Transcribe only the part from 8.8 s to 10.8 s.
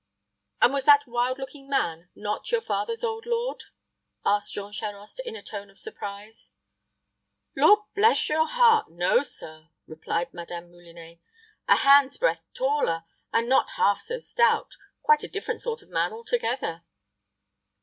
no sir," replied Madame